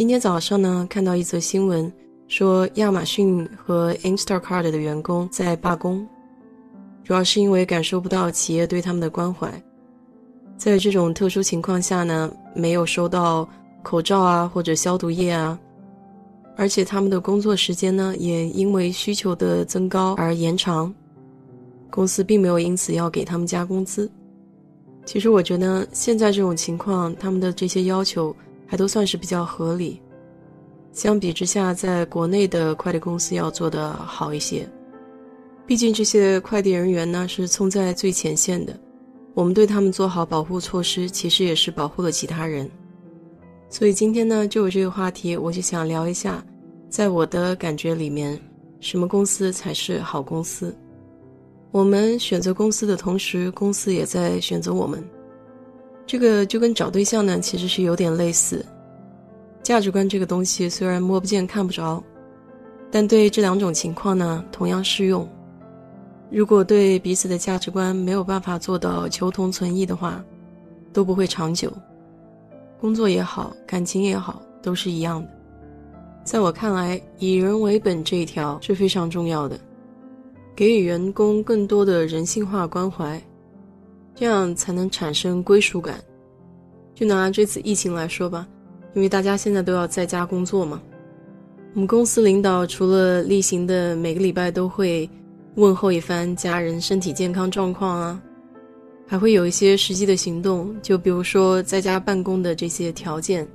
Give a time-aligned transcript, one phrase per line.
[0.00, 1.92] 今天早上呢，看到一则新闻，
[2.26, 6.08] 说亚马逊和 Instacart 的员工在罢工，
[7.04, 9.52] 主要是因为感受不到企业对他们的关怀。
[10.56, 13.46] 在这种特殊情况下呢，没有收到
[13.82, 15.60] 口罩啊或者消毒液啊，
[16.56, 20.90] 而且他们的工作时间呢，也因为需求的增高而延长，
[21.90, 24.10] 公司并没有因此要给他们加工资。
[25.04, 28.34] 其实我觉得现在这种情况，他们的这些要求
[28.70, 30.00] 还都算是比较合理。
[30.92, 34.64] 相比之下，在国内的快递公司要做的好一些。
[35.66, 38.78] 毕竟这些快递人员呢是冲在最前线的，
[39.34, 42.70] 我们对他们做好保护措施，其实也是保护了其他人。
[43.68, 46.44] 所以今天呢，就有这个话题，我就想聊一下，
[46.88, 48.40] 在我的感觉里面，
[48.78, 50.72] 什么公司才是好公司？
[51.72, 55.04] 我们选择公司的同时，公司也在选择我们。
[56.10, 58.66] 这个就跟找对象呢，其实是有点类似。
[59.62, 62.02] 价值观这个东西虽然摸不见、看不着，
[62.90, 65.28] 但对这两种情况呢，同样适用。
[66.28, 70.20] 如果对彼此的价值观没有办法做到求同存异的话，
[70.92, 71.72] 都不会长久。
[72.80, 75.28] 工作也好，感情也好，都是一样的。
[76.24, 79.56] 在我看来，以人为本这一条是非常重要的。
[80.56, 83.22] 给予员工更多的人性化关怀，
[84.20, 85.98] 这样才能产生归属感。
[86.94, 88.46] 就拿这次疫情来说吧，
[88.92, 90.78] 因为大家现在都要在家工作嘛，
[91.72, 95.08] 我们公司领导除了例行的每个礼拜都会
[95.54, 98.22] 问候一番家人身体健康状况啊，
[99.06, 103.48] 还会有一些实际的行动，就比如说在家办公的这些条件，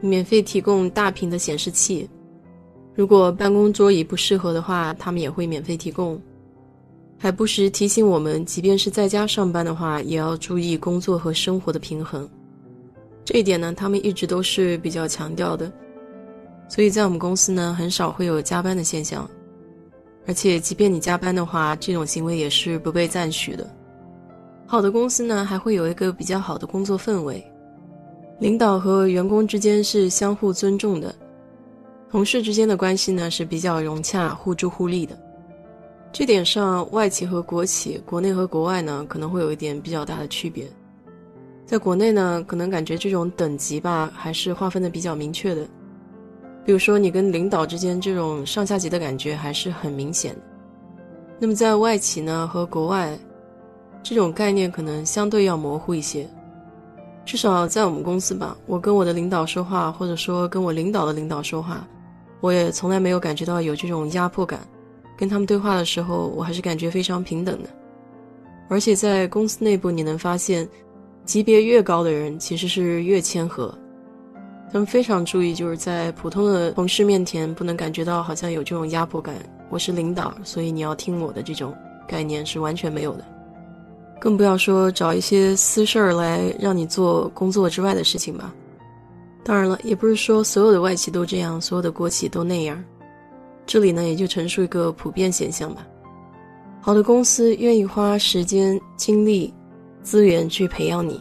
[0.00, 2.08] 免费提供大屏的显示器。
[2.94, 6.18] 如果办公桌椅不适合的话，他们也会免费提供，
[7.24, 12.28] 还不时提醒我们，即便是在家上班的话，也要注意工作和生活的平衡。
[13.24, 15.72] 这一点呢，他们一直都是比较强调的。
[16.68, 19.26] 所以在我们公司呢，很少会有加班的现象，
[20.26, 23.66] 而且即便你加班的话，这种行为也是不被赞许的。
[24.66, 27.42] 好的公司呢，还会有一个比较好的工作氛围，
[28.38, 31.14] 领导和员工之间是相互尊重的。
[32.10, 35.18] 同事之间的关系呢是比较融洽、互助互利的。
[36.16, 40.64] 这点上，外企和国企、国内和国外呢可能会有一点比较大的区别。
[41.66, 45.66] 在国内呢，可能感觉这种等级吧还是划分的比较明确的。
[46.64, 50.36] 比如说，你跟领导之间这种上下级的感觉还是很明显。
[51.36, 53.18] 那么在外企呢和国外，
[54.00, 56.30] 这种概念可能相对要模糊一些。
[57.24, 61.84] 至少在我们公司吧，我跟我的领导说话，或者说跟我领导的领导说话。
[62.40, 64.60] 我也从来没有感觉到有这种压迫感，
[65.16, 67.68] 跟他们对话的时候，我还是感觉非常平等的。
[68.68, 70.68] 而且在公司内部，你能发现，
[71.24, 73.72] 级别越高的人其实是越谦和，
[74.72, 79.34] 他们非常注意，就是在普通的同事面前不能感觉到好像有这种压迫感。
[79.70, 81.74] 我是领导，所以你要听我的这种
[82.06, 83.24] 概念是完全没有的，
[84.20, 88.52] 更不要说找一些私事儿来让你做工作之外的事情吧。
[89.42, 92.82] 当然了，也不是说所有的外企都这样，所有的国企都那样。
[93.66, 95.86] 这里呢，也就陈述一个普遍现象吧。
[96.80, 99.52] 好的公司愿意花时间、精力、
[100.02, 101.20] 资源去培养你。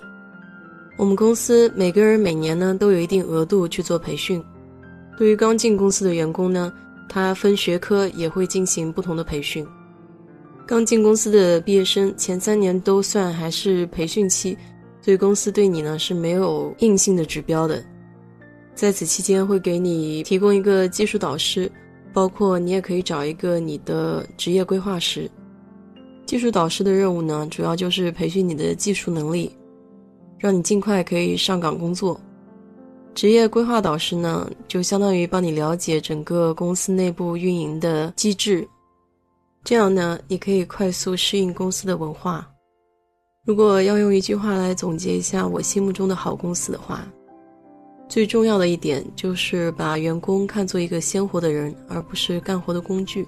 [0.98, 4.44] 我们公司每个人每年呢都有一定额度去做培训。
[5.18, 6.72] 对于刚进公司的员工呢，
[7.08, 9.66] 他分学科也会进行不同的培训。
[10.66, 14.58] 刚进公司的毕业生前三年都算还是培训期，
[15.02, 17.84] 所以公司对你呢是没有硬性的指标的。
[18.76, 21.72] 在此期间，会给你提供一个技术导师，
[22.14, 25.30] 包括你也可以找一个你的职业规划师。
[26.26, 29.52] 技术导师的任务呢，主要就是培训你的技术能力，
[30.38, 32.20] 让你尽快可以上岗工作。
[33.14, 38.68] 职业规划导师呢，就相当于帮你了解整个公司内部运营的机制，
[39.64, 42.50] 这样呢，你可以快速适应公司的文化。
[43.46, 47.06] 如果要用一句话来总结一下我心目中的好公司的话，
[48.14, 53.28] 最重要的一点就是把员工看作一个鲜活的人，而不是干活的工具。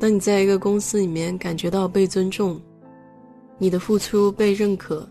[0.00, 2.58] 当你在一个公司里面感觉到被尊重，
[3.58, 5.06] 你的付出被认可，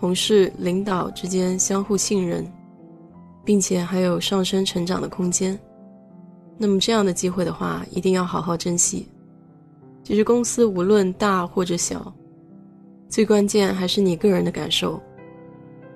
[0.00, 2.50] 同事、领导之间相互信任，
[3.44, 5.58] 并且还有上升成长的空间。
[6.56, 9.06] 那么这样的机会的话，一定要好好珍惜。
[10.02, 12.10] 其实公司无论大或者小，
[13.10, 14.98] 最关键还是你个人的感受。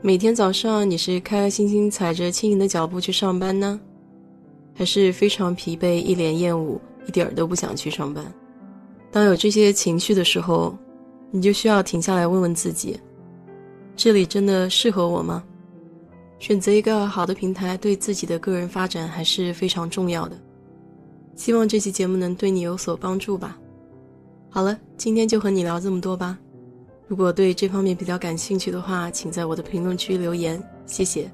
[0.02, 3.78] 每天早上你是开开心心踩着轻盈的脚步去上班呢，
[4.74, 8.24] 还是非常疲惫、一脸厌恶、一点儿都不想去上班？
[9.12, 10.74] 当有这些情绪的时候，
[11.30, 12.98] 你就需要停下来问问自己：
[13.94, 15.44] 这里真的适合我吗？
[16.38, 20.38] 选择一个好的平台，对自己的个人发展还是非常重要的。
[21.36, 23.58] 希望这期节目能对你有所帮助吧。
[24.48, 26.38] 好了，今天就和你聊这么多吧。
[27.10, 31.28] 如果对这方面比较感兴趣的话，请在我的评论区留言，谢谢。